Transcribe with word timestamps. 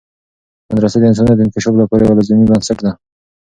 مدرسه 0.71 0.97
د 0.99 1.03
انسانیت 1.09 1.37
د 1.37 1.41
انکشاف 1.45 1.75
لپاره 1.81 2.01
یوه 2.03 2.17
لازمي 2.17 2.45
بنسټ 2.49 2.79
ده. 2.85 2.91